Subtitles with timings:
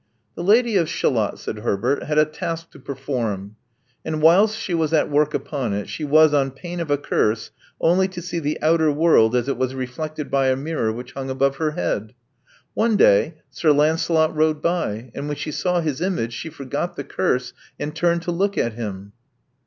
[0.33, 3.55] '*The Lady of Shalott," said Herbert, "had a task to perform;
[4.03, 7.51] and whilst she was at work upon it, she was, on pain of a curse,
[7.79, 11.29] only to see the outer world as it was reflected by a mirror which hung
[11.29, 12.15] above her head.
[12.73, 13.35] One day,.
[13.51, 17.95] Sir Lancelot rode by; and when she saw his image she forgot the curse and
[17.95, 19.11] turned to look at him."